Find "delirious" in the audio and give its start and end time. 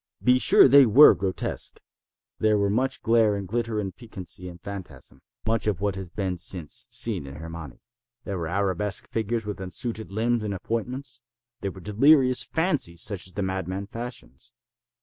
11.81-12.43